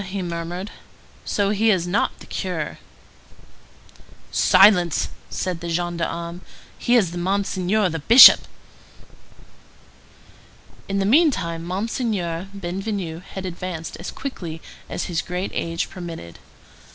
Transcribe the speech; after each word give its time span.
he 0.03 0.23
murmured. 0.23 0.71
"So 1.25 1.51
he 1.51 1.69
is 1.69 1.85
not 1.85 2.17
the 2.21 2.25
curé?" 2.25 2.77
"Silence!" 4.31 5.09
said 5.29 5.59
the 5.59 5.69
gendarme. 5.69 6.41
"He 6.79 6.95
is 6.95 7.15
Monseigneur 7.15 7.87
the 7.87 7.99
Bishop." 7.99 8.47
In 10.89 10.97
the 10.97 11.05
meantime, 11.05 11.63
Monseigneur 11.63 12.47
Bienvenu 12.51 13.21
had 13.21 13.45
advanced 13.45 13.95
as 13.97 14.09
quickly 14.09 14.59
as 14.89 15.03
his 15.03 15.21
great 15.21 15.51
age 15.53 15.87
permitted. 15.87 16.39